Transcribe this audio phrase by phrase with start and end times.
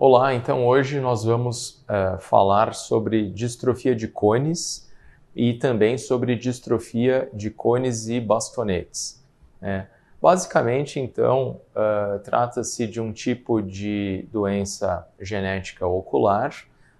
[0.00, 4.88] Olá, então hoje nós vamos uh, falar sobre distrofia de cones
[5.34, 9.20] e também sobre distrofia de cones e bastonetes.
[9.60, 9.88] Né?
[10.22, 16.54] Basicamente, então, uh, trata-se de um tipo de doença genética ocular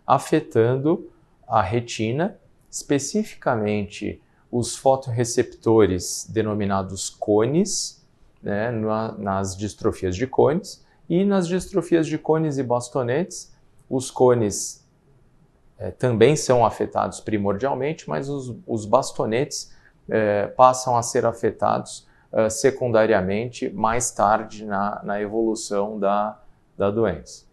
[0.04, 1.08] afetando
[1.46, 2.36] a retina,
[2.68, 4.20] especificamente
[4.50, 8.04] os fotoreceptores denominados cones,
[8.42, 8.72] né,
[9.18, 13.54] nas distrofias de cones, e nas distrofias de cones e bastonetes,
[13.88, 14.86] os cones
[15.78, 19.72] é, também são afetados primordialmente, mas os, os bastonetes
[20.08, 26.40] é, passam a ser afetados é, secundariamente mais tarde na, na evolução da,
[26.76, 27.46] da doença.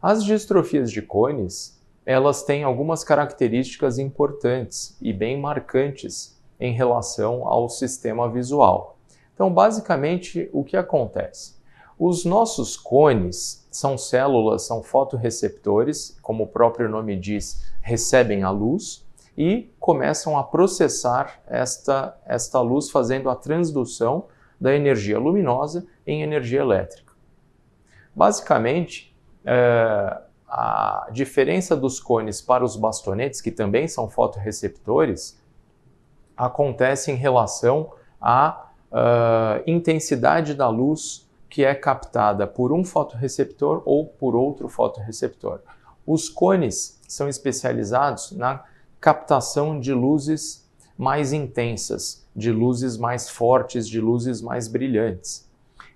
[0.00, 7.68] As distrofias de cones, elas têm algumas características importantes e bem marcantes em relação ao
[7.68, 8.98] sistema visual.
[9.34, 11.53] Então, basicamente, o que acontece?
[11.98, 19.06] Os nossos cones são células, são fotoreceptores, como o próprio nome diz, recebem a luz
[19.36, 24.26] e começam a processar esta, esta luz, fazendo a transdução
[24.60, 27.12] da energia luminosa em energia elétrica.
[28.14, 35.42] Basicamente, é, a diferença dos cones para os bastonetes, que também são fotoreceptores,
[36.36, 41.23] acontece em relação à uh, intensidade da luz
[41.54, 45.60] que é captada por um fotoreceptor ou por outro fotoreceptor.
[46.04, 48.64] Os cones são especializados na
[49.00, 55.48] captação de luzes mais intensas, de luzes mais fortes, de luzes mais brilhantes.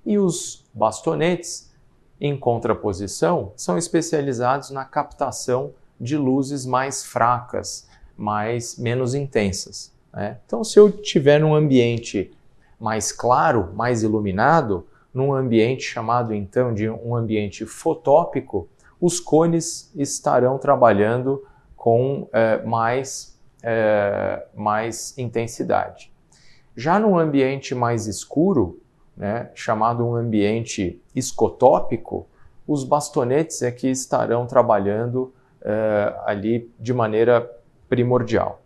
[0.07, 1.73] E os bastonetes,
[2.21, 9.93] em contraposição, são especializados na captação de luzes mais fracas, mais menos intensas.
[10.13, 10.39] Né?
[10.47, 12.31] Então, se eu tiver num ambiente
[12.79, 18.69] mais claro, mais iluminado, num ambiente chamado então de um ambiente fotópico,
[19.01, 21.45] os cones estarão trabalhando
[21.77, 26.13] com é, mais, é, mais intensidade.
[26.77, 28.81] Já num ambiente mais escuro,
[29.17, 32.27] né, chamado um ambiente escotópico,
[32.67, 35.33] os bastonetes é que estarão trabalhando
[35.63, 37.51] é, ali de maneira
[37.89, 38.63] primordial.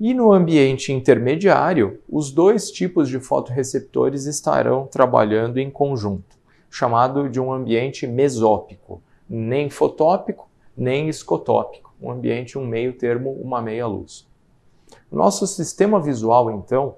[0.00, 6.36] E no ambiente intermediário, os dois tipos de fotoreceptores estarão trabalhando em conjunto,
[6.70, 13.60] chamado de um ambiente mesópico, nem fotópico, nem escotópico, um ambiente um meio termo, uma
[13.60, 14.24] meia luz.
[15.10, 16.94] Nosso sistema visual, então,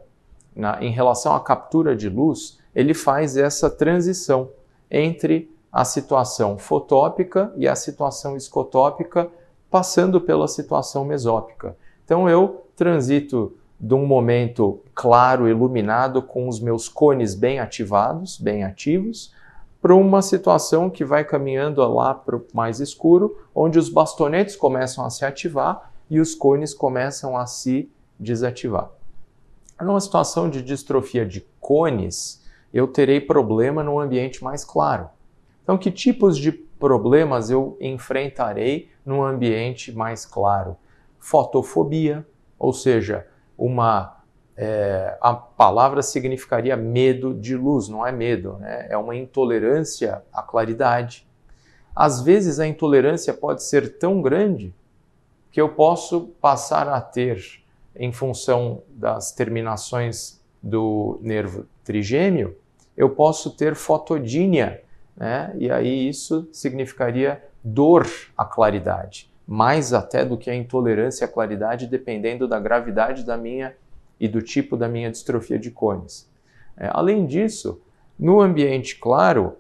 [0.54, 4.50] na, em relação à captura de luz, ele faz essa transição
[4.90, 9.30] entre a situação fotópica e a situação escotópica,
[9.70, 11.74] passando pela situação mesópica.
[12.10, 18.64] Então eu transito de um momento claro, iluminado, com os meus cones bem ativados, bem
[18.64, 19.32] ativos,
[19.80, 25.04] para uma situação que vai caminhando lá para o mais escuro, onde os bastonetes começam
[25.04, 27.88] a se ativar e os cones começam a se
[28.18, 28.90] desativar.
[29.80, 32.44] Numa situação de distrofia de cones,
[32.74, 35.08] eu terei problema no ambiente mais claro.
[35.62, 40.76] Então, que tipos de problemas eu enfrentarei num ambiente mais claro?
[41.20, 42.26] Fotofobia,
[42.58, 43.26] ou seja,
[43.56, 44.16] uma
[44.56, 48.86] é, a palavra significaria medo de luz, não é medo, né?
[48.90, 51.26] é uma intolerância à claridade.
[51.94, 54.74] Às vezes a intolerância pode ser tão grande
[55.50, 57.62] que eu posso passar a ter,
[57.96, 62.56] em função das terminações do nervo trigêmeo,
[62.96, 64.82] eu posso ter fotodínia,
[65.16, 65.54] né?
[65.58, 71.88] e aí isso significaria dor à claridade mais até do que a intolerância à claridade,
[71.88, 73.74] dependendo da gravidade da minha
[74.20, 76.30] e do tipo da minha distrofia de cones.
[76.76, 77.82] É, além disso,
[78.16, 79.56] no ambiente claro,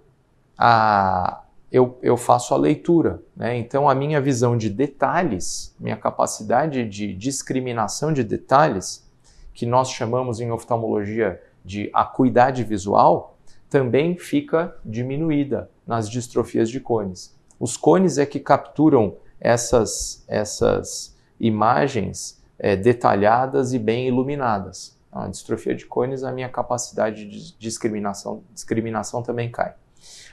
[0.56, 1.42] a,
[1.72, 3.20] eu, eu faço a leitura.
[3.34, 3.58] Né?
[3.58, 9.04] Então, a minha visão de detalhes, minha capacidade de discriminação de detalhes,
[9.52, 13.36] que nós chamamos em oftalmologia de acuidade visual,
[13.68, 17.36] também fica diminuída nas distrofias de cones.
[17.58, 24.98] Os cones é que capturam essas, essas imagens é, detalhadas e bem iluminadas.
[25.10, 29.74] A distrofia de cones, a minha capacidade de discriminação, discriminação também cai.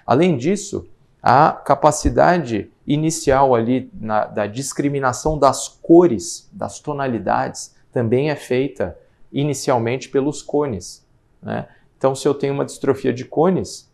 [0.06, 0.88] Além disso,
[1.22, 8.98] a capacidade inicial ali na, da discriminação das cores, das tonalidades, também é feita
[9.32, 11.06] inicialmente pelos cones.
[11.42, 11.68] Né?
[11.98, 13.92] Então, se eu tenho uma distrofia de cones,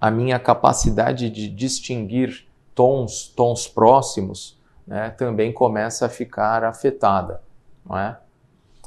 [0.00, 7.40] a minha capacidade de distinguir tons, tons próximos, né, também começa a ficar afetada.
[7.84, 8.18] Não é?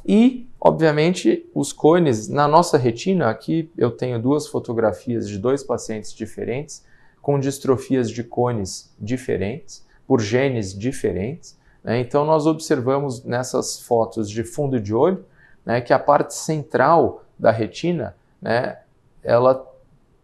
[0.07, 6.13] E, obviamente, os cones na nossa retina, aqui eu tenho duas fotografias de dois pacientes
[6.13, 6.85] diferentes
[7.21, 11.57] com distrofias de cones diferentes, por genes diferentes.
[11.83, 11.99] Né?
[11.99, 15.25] Então, nós observamos nessas fotos de fundo de olho
[15.65, 18.77] né, que a parte central da retina, né,
[19.23, 19.67] ela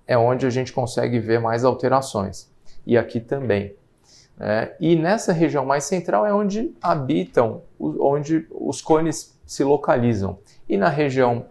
[0.05, 2.50] é onde a gente consegue ver mais alterações.
[2.85, 3.75] E aqui também.
[4.37, 4.73] Né?
[4.79, 10.39] E nessa região mais central é onde habitam, onde os cones se localizam.
[10.67, 11.45] E na região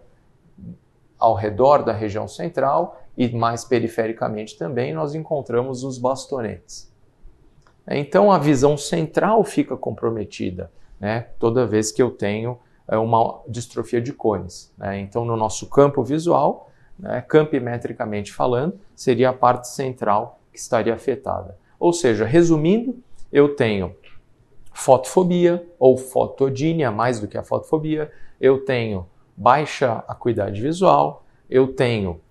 [1.17, 6.91] ao redor da região central e mais perifericamente também, nós encontramos os bastonetes.
[7.87, 14.01] Então a visão central fica comprometida né, toda vez que eu tenho é, uma distrofia
[14.01, 14.73] de cones.
[14.77, 14.99] Né?
[14.99, 21.57] Então, no nosso campo visual, né, campimetricamente falando, seria a parte central que estaria afetada.
[21.79, 23.01] Ou seja, resumindo,
[23.31, 23.95] eu tenho
[24.73, 32.21] fotofobia ou fotodínia, mais do que a fotofobia, eu tenho baixa acuidade visual, eu tenho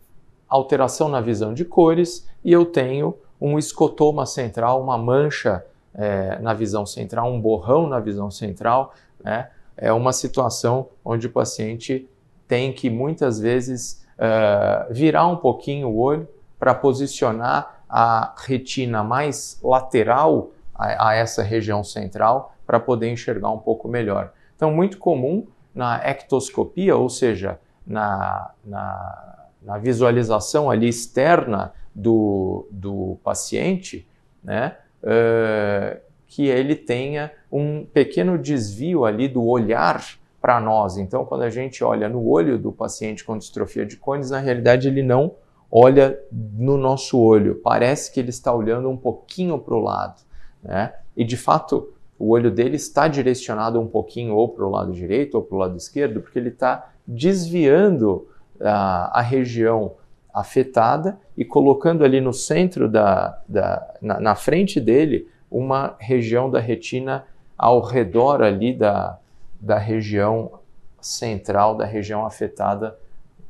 [0.48, 5.64] alteração na visão de cores e eu tenho um escotoma central, uma mancha
[5.94, 9.50] é, na visão central, um borrão na visão central, né?
[9.76, 12.08] É uma situação onde o paciente
[12.46, 16.28] tem que muitas vezes uh, virar um pouquinho o olho
[16.58, 23.58] para posicionar a retina mais lateral a, a essa região central para poder enxergar um
[23.58, 24.32] pouco melhor.
[24.54, 33.18] Então, muito comum na ectoscopia, ou seja, na, na, na visualização ali externa do, do
[33.24, 34.06] paciente,
[34.42, 40.00] né, uh, que ele tenha um pequeno desvio ali do olhar
[40.40, 40.96] para nós.
[40.96, 44.86] Então, quando a gente olha no olho do paciente com distrofia de cones, na realidade
[44.86, 45.34] ele não
[45.70, 47.60] olha no nosso olho.
[47.62, 50.22] Parece que ele está olhando um pouquinho para o lado,
[50.62, 50.94] né?
[51.16, 55.36] E de fato, o olho dele está direcionado um pouquinho ou para o lado direito
[55.36, 58.28] ou para o lado esquerdo, porque ele está desviando
[58.60, 59.94] a, a, região
[60.32, 66.60] afetada e colocando ali no centro da, da na, na, frente dele uma região da
[66.60, 67.24] retina
[67.56, 69.18] ao redor ali da,
[69.58, 70.60] da região
[71.00, 72.96] central, da região afetada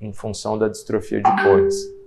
[0.00, 1.99] em função da distrofia de cores.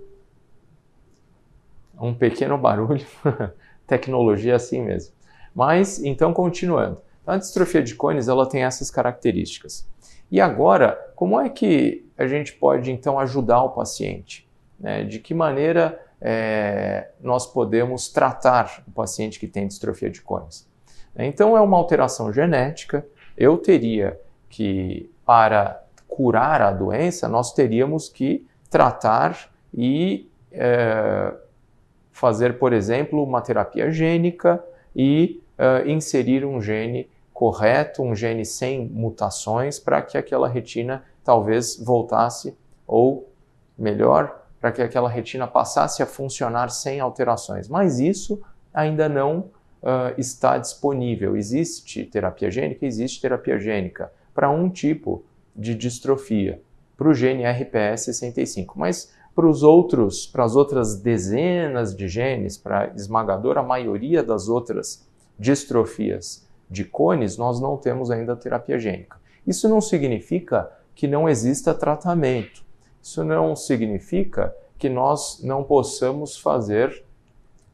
[2.00, 3.06] Um pequeno barulho,
[3.86, 5.14] tecnologia é assim mesmo.
[5.54, 7.00] Mas, então, continuando.
[7.26, 9.88] A distrofia de cones ela tem essas características.
[10.30, 14.48] E agora, como é que a gente pode então ajudar o paciente?
[14.78, 15.04] Né?
[15.04, 20.68] De que maneira é, nós podemos tratar o paciente que tem distrofia de cones?
[21.16, 23.06] Então, é uma alteração genética.
[23.36, 31.32] Eu teria que, para curar a doença, nós teríamos que tratar e é,
[32.14, 34.64] fazer, por exemplo, uma terapia gênica
[34.94, 41.76] e uh, inserir um gene correto, um gene sem mutações, para que aquela retina talvez
[41.76, 42.56] voltasse,
[42.86, 43.28] ou
[43.76, 47.68] melhor, para que aquela retina passasse a funcionar sem alterações.
[47.68, 48.40] Mas isso
[48.72, 49.50] ainda não
[49.82, 51.36] uh, está disponível.
[51.36, 52.86] Existe terapia gênica?
[52.86, 55.24] Existe terapia gênica para um tipo
[55.54, 56.62] de distrofia,
[56.96, 58.68] para o gene RPS65.
[58.76, 64.48] Mas para os outros, para as outras dezenas de genes, para a esmagadora maioria das
[64.48, 65.06] outras
[65.38, 69.16] distrofias de cones, nós não temos ainda terapia gênica.
[69.46, 72.64] Isso não significa que não exista tratamento.
[73.02, 77.04] Isso não significa que nós não possamos fazer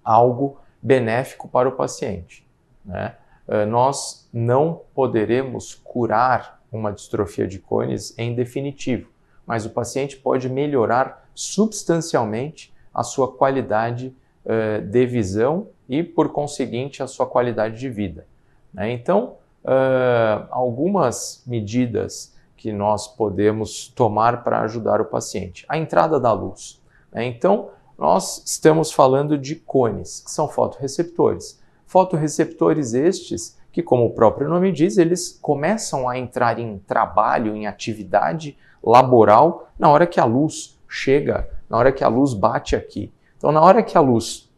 [0.02, 2.46] algo benéfico para o paciente.
[2.84, 3.14] Né?
[3.46, 9.10] Eh, nós não poderemos curar uma distrofia de cones em definitivo,
[9.46, 17.02] mas o paciente pode melhorar substancialmente a sua qualidade uh, de visão e, por conseguinte,
[17.02, 18.26] a sua qualidade de vida.
[18.72, 18.92] Né?
[18.92, 25.64] Então, uh, algumas medidas que nós podemos tomar para ajudar o paciente.
[25.68, 26.80] A entrada da luz.
[27.12, 27.24] Né?
[27.24, 31.60] Então, nós estamos falando de cones, que são fotoreceptores.
[31.86, 37.66] Fotoreceptores estes que, como o próprio nome diz, eles começam a entrar em trabalho, em
[37.66, 43.12] atividade laboral na hora que a luz chega, na hora que a luz bate aqui.
[43.38, 44.50] Então, na hora que a luz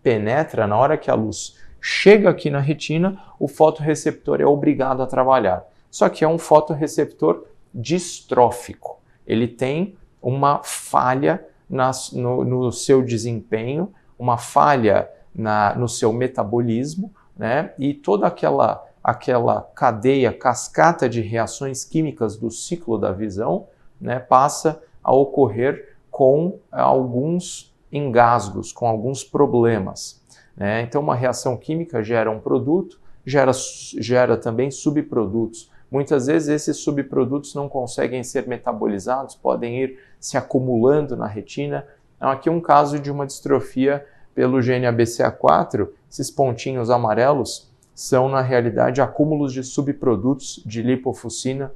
[0.00, 5.06] penetra, na hora que a luz chega aqui na retina, o fotoreceptor é obrigado a
[5.06, 5.64] trabalhar.
[5.90, 7.44] Só que é um fotoreceptor
[7.74, 9.00] distrófico.
[9.26, 17.72] Ele tem uma falha no, no, seu desempenho, uma falha na, no seu metabolismo, né?
[17.78, 23.66] E toda aquela aquela cadeia, cascata de reações químicas do ciclo da visão,
[23.98, 30.20] né, passa a ocorrer com alguns engasgos, com alguns problemas.
[30.56, 30.82] Né?
[30.82, 33.52] Então, uma reação química gera um produto, gera,
[33.98, 35.70] gera também subprodutos.
[35.90, 41.86] Muitas vezes esses subprodutos não conseguem ser metabolizados, podem ir se acumulando na retina.
[42.16, 48.40] Então, aqui um caso de uma distrofia pelo gene ABCA4, esses pontinhos amarelos são, na
[48.40, 51.72] realidade, acúmulos de subprodutos de lipofuscina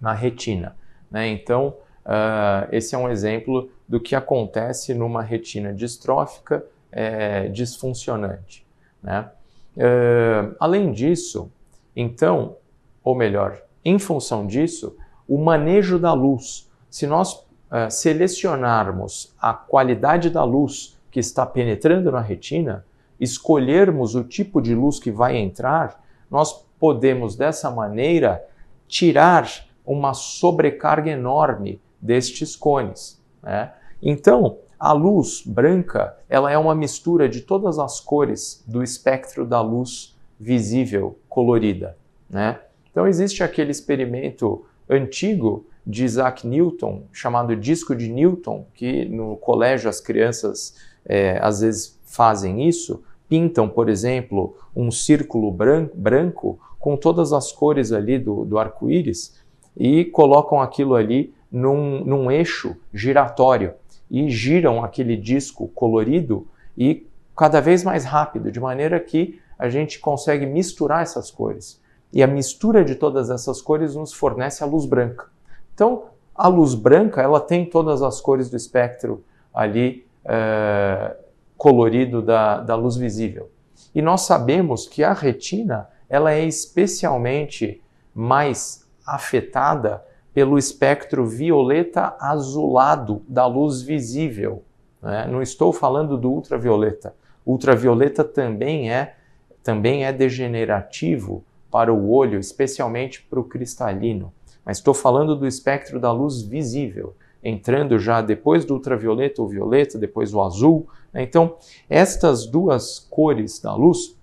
[0.00, 0.76] na retina.
[1.10, 1.28] Né?
[1.28, 8.66] Então, uh, esse é um exemplo do que acontece numa retina distrófica é, disfuncionante.
[9.02, 9.28] Né?
[9.76, 11.50] Uh, além disso,
[11.94, 12.56] então,
[13.02, 14.96] ou melhor, em função disso,
[15.28, 16.68] o manejo da luz.
[16.90, 22.84] Se nós uh, selecionarmos a qualidade da luz que está penetrando na retina,
[23.18, 28.44] escolhermos o tipo de luz que vai entrar, nós podemos dessa maneira
[28.88, 29.48] tirar
[29.84, 33.20] uma sobrecarga enorme destes cones.
[33.42, 33.72] Né?
[34.02, 39.60] Então, a luz branca ela é uma mistura de todas as cores do espectro da
[39.60, 41.96] luz visível colorida.
[42.28, 42.58] Né?
[42.90, 49.88] Então, existe aquele experimento antigo de Isaac Newton, chamado disco de Newton, que no colégio
[49.88, 56.96] as crianças é, às vezes fazem isso, pintam, por exemplo, um círculo branco, branco com
[56.96, 59.38] todas as cores ali do, do arco-íris
[59.76, 63.74] e colocam aquilo ali num, num eixo giratório
[64.10, 69.98] e giram aquele disco colorido e cada vez mais rápido, de maneira que a gente
[69.98, 71.80] consegue misturar essas cores.
[72.12, 75.26] E a mistura de todas essas cores nos fornece a luz branca.
[75.74, 76.04] Então,
[76.34, 81.16] a luz branca ela tem todas as cores do espectro ali é,
[81.56, 83.50] colorido da, da luz visível.
[83.94, 87.82] E nós sabemos que a retina ela é especialmente
[88.14, 94.62] mais afetada pelo espectro violeta azulado da luz visível.
[95.02, 95.26] Né?
[95.26, 97.14] Não estou falando do ultravioleta.
[97.44, 99.16] Ultravioleta também é
[99.62, 104.32] também é degenerativo para o olho, especialmente para o cristalino.
[104.64, 109.98] Mas estou falando do espectro da luz visível, entrando já depois do ultravioleta, o violeta,
[109.98, 110.88] depois o azul.
[111.12, 111.22] Né?
[111.22, 111.56] Então,
[111.88, 114.16] estas duas cores da luz,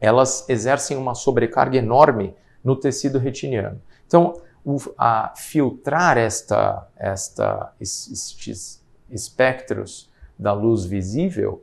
[0.00, 3.80] elas exercem uma sobrecarga enorme no tecido retiniano.
[4.06, 11.62] Então, o, a filtrar esta, esta, estes espectros da luz visível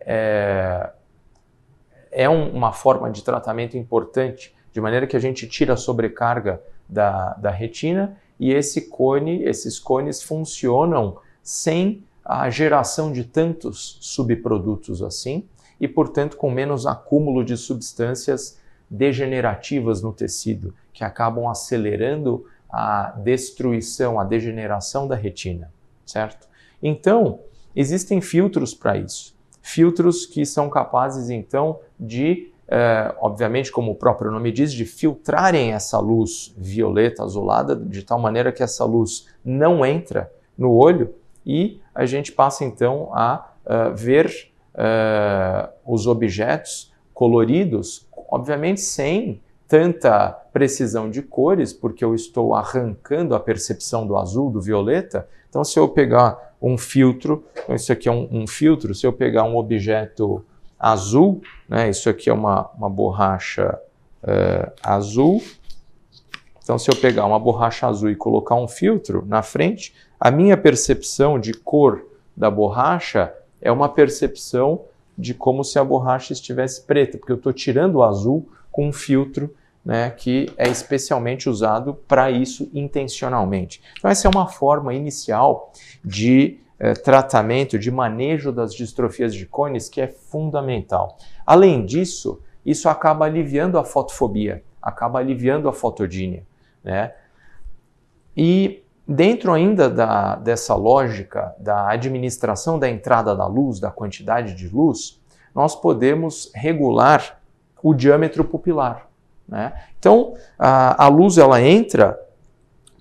[0.00, 0.90] é,
[2.10, 6.60] é um, uma forma de tratamento importante, de maneira que a gente tira a sobrecarga
[6.88, 15.04] da, da retina e esse cone, esses cones funcionam sem a geração de tantos subprodutos
[15.04, 15.46] assim
[15.80, 18.58] e, portanto, com menos acúmulo de substâncias
[18.90, 25.72] degenerativas no tecido, que acabam acelerando a destruição, a degeneração da retina,
[26.04, 26.46] certo?
[26.82, 27.40] Então,
[27.74, 29.34] existem filtros para isso.
[29.62, 35.72] Filtros que são capazes, então, de, eh, obviamente, como o próprio nome diz, de filtrarem
[35.72, 41.14] essa luz violeta, azulada, de tal maneira que essa luz não entra no olho
[41.46, 50.30] e a gente passa, então, a uh, ver uh, os objetos coloridos obviamente sem tanta
[50.52, 55.28] precisão de cores, porque eu estou arrancando a percepção do azul, do violeta.
[55.48, 59.12] Então, se eu pegar um filtro, então isso aqui é um, um filtro, se eu
[59.12, 60.44] pegar um objeto
[60.76, 63.78] azul, né, isso aqui é uma, uma borracha
[64.24, 65.40] uh, azul.
[66.64, 70.56] Então, se eu pegar uma borracha azul e colocar um filtro na frente, a minha
[70.56, 72.04] percepção de cor
[72.36, 74.82] da borracha é uma percepção
[75.16, 78.92] de como se a borracha estivesse preta, porque eu estou tirando o azul com um
[78.92, 83.82] filtro né, que é especialmente usado para isso intencionalmente.
[83.98, 85.72] Então, essa é uma forma inicial
[86.04, 91.16] de eh, tratamento, de manejo das distrofias de cones que é fundamental.
[91.46, 96.44] Além disso, isso acaba aliviando a fotofobia, acaba aliviando a fotodínia.
[96.84, 97.12] Né?
[98.36, 98.82] E
[99.12, 105.20] Dentro ainda da, dessa lógica da administração da entrada da luz, da quantidade de luz,
[105.52, 107.40] nós podemos regular
[107.82, 109.08] o diâmetro pupilar.
[109.50, 109.72] Né?
[109.98, 112.18] Então, a, a, luz ela entra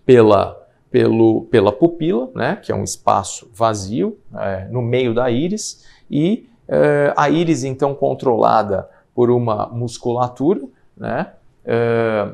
[0.04, 2.56] pela, pelo, pela pupila, né?
[2.56, 7.94] que é um espaço vazio é, no meio da íris, e é, a íris, então,
[7.94, 10.62] controlada por uma musculatura,
[10.98, 11.34] né?
[11.66, 12.28] É,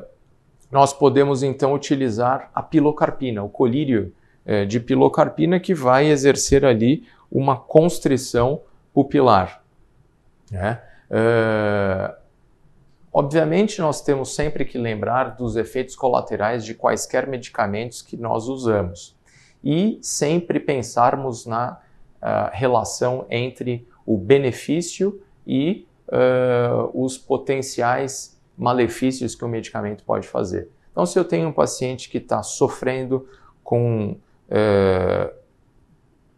[0.70, 4.12] nós podemos então utilizar a pilocarpina, o colírio
[4.44, 8.60] é, de pilocarpina que vai exercer ali uma constrição
[8.92, 9.62] pupilar.
[10.50, 10.80] Né?
[11.10, 12.14] É,
[13.16, 19.16] obviamente, nós temos sempre que lembrar dos efeitos colaterais de quaisquer medicamentos que nós usamos
[19.64, 21.80] e sempre pensarmos na
[22.20, 30.68] uh, relação entre o benefício e uh, os potenciais malefícios que o medicamento pode fazer.
[30.92, 33.26] Então, se eu tenho um paciente que está sofrendo
[33.64, 34.18] com
[34.48, 35.30] é,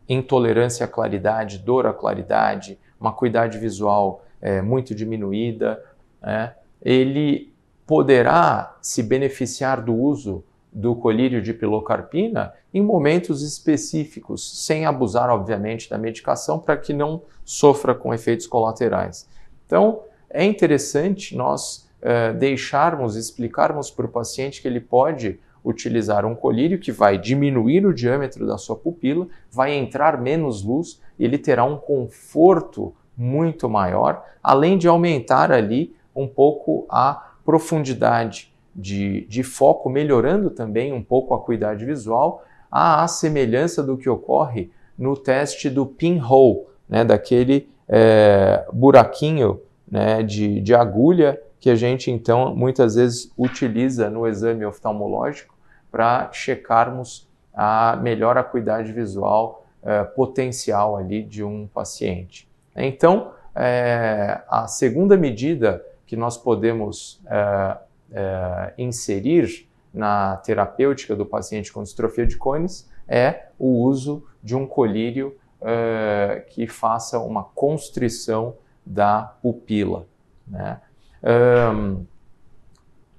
[0.09, 5.85] intolerância à claridade, dor à claridade, uma acuidade visual é, muito diminuída,
[6.21, 6.55] né?
[6.83, 7.53] Ele
[7.87, 15.89] poderá se beneficiar do uso do colírio de pilocarpina em momentos específicos, sem abusar, obviamente,
[15.89, 19.29] da medicação, para que não sofra com efeitos colaterais.
[19.67, 26.35] Então, é interessante nós uh, deixarmos, explicarmos para o paciente que ele pode utilizar um
[26.35, 31.39] colírio que vai diminuir o diâmetro da sua pupila, vai entrar menos luz e ele
[31.39, 39.43] terá um conforto muito maior, além de aumentar ali um pouco a profundidade de, de
[39.43, 45.71] foco, melhorando também um pouco a acuidade visual, à semelhança do que ocorre no teste
[45.71, 49.61] do pinhole, né, daquele é, buraquinho
[49.91, 55.57] né, de, de agulha que a gente então muitas vezes utiliza no exame oftalmológico
[55.91, 62.49] para checarmos a melhor acuidade visual é, potencial ali de um paciente.
[62.77, 67.77] Então, é, a segunda medida que nós podemos é,
[68.13, 74.67] é, inserir na terapêutica do paciente com distrofia de cones é o uso de um
[74.67, 78.55] colírio é, que faça uma constrição
[78.87, 80.07] da pupila.
[80.47, 80.81] Né?
[81.23, 82.07] Um,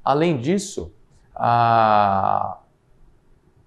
[0.04, 0.92] além disso,
[1.36, 2.58] a,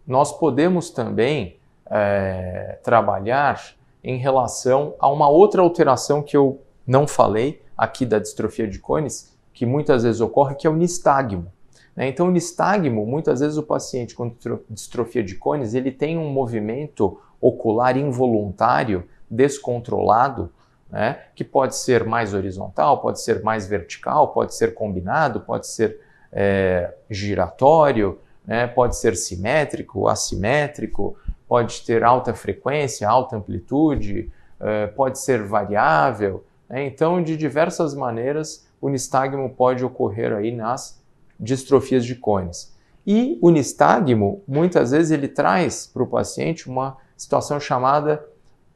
[0.05, 7.62] nós podemos também é, trabalhar em relação a uma outra alteração que eu não falei
[7.77, 11.53] aqui da distrofia de cones, que muitas vezes ocorre, que é o nistagmo.
[11.95, 12.09] Né?
[12.09, 14.35] Então, o nistagmo, muitas vezes o paciente com
[14.71, 20.51] distrofia de cones, ele tem um movimento ocular involuntário, descontrolado,
[20.91, 21.21] né?
[21.35, 26.01] que pode ser mais horizontal, pode ser mais vertical, pode ser combinado, pode ser
[26.31, 28.67] é, giratório, né?
[28.67, 31.17] pode ser simétrico, assimétrico,
[31.49, 36.45] pode ter alta frequência, alta amplitude, é, pode ser variável.
[36.73, 36.87] Né?
[36.87, 40.99] Então, de diversas maneiras, o nistagmo pode ocorrer aí nas
[41.39, 42.75] distrofias de cones.
[43.07, 48.25] E o nistagmo, muitas vezes, ele traz para o paciente uma situação chamada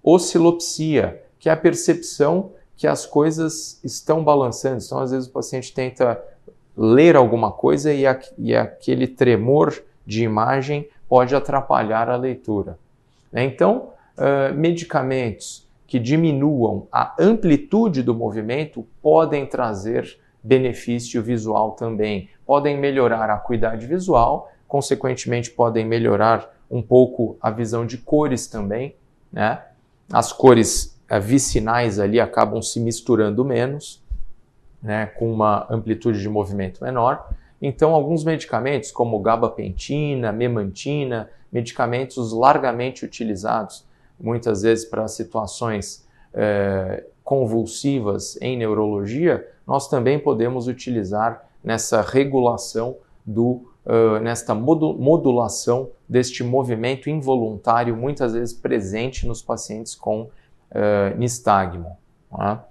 [0.03, 4.83] oscilopsia, que é a percepção que as coisas estão balançando.
[4.85, 6.23] Então, às vezes, o paciente tenta
[6.77, 12.79] ler alguma coisa e, a, e aquele tremor de imagem pode atrapalhar a leitura.
[13.33, 22.29] Então, uh, medicamentos que diminuam a amplitude do movimento podem trazer benefício visual também.
[22.45, 28.97] Podem melhorar a acuidade visual, consequentemente, podem melhorar um pouco a visão de cores também.
[29.33, 29.61] Né?
[30.13, 34.05] As cores uh, vicinais ali acabam se misturando menos,
[34.83, 37.29] né, com uma amplitude de movimento menor.
[37.61, 43.86] Então, alguns medicamentos, como gabapentina, memantina, medicamentos largamente utilizados
[44.19, 53.67] muitas vezes para situações é, convulsivas em neurologia, nós também podemos utilizar nessa regulação do
[53.87, 61.97] uh, nesta modulação deste movimento involuntário, muitas vezes presente nos pacientes com uh, nistagmo.
[62.31, 62.65] Tá?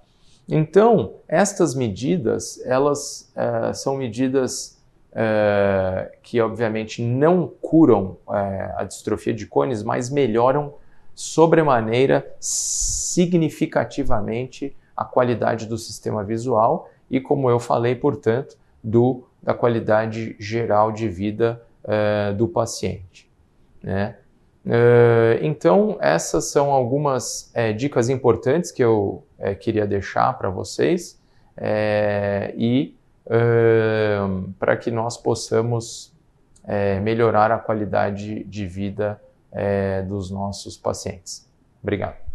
[0.48, 4.76] Então, estas medidas, elas uh, são medidas
[6.22, 10.74] que obviamente não curam a distrofia de cones, mas melhoram
[11.16, 20.36] sobremaneira significativamente a qualidade do sistema visual e, como eu falei, portanto, do, da qualidade
[20.38, 23.30] geral de vida uh, do paciente.
[23.82, 24.18] Né?
[24.64, 29.24] Uh, então, essas são algumas uh, dicas importantes que eu
[29.60, 31.18] queria deixar para vocês
[32.56, 32.94] e
[34.58, 36.12] para que nós possamos
[37.02, 39.18] melhorar a qualidade de vida
[39.56, 41.48] é, dos nossos pacientes.
[41.82, 42.25] Obrigado.